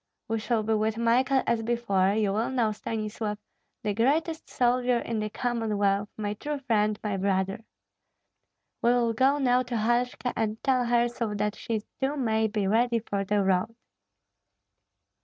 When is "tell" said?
10.63-10.85